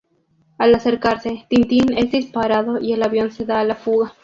[0.57, 4.15] Al acercarse, Tintin es disparado y el avión se da a la fuga.